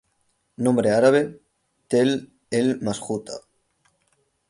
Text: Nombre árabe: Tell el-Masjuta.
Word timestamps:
Nombre 0.57 0.89
árabe: 0.89 1.41
Tell 1.87 2.33
el-Masjuta. 2.49 3.33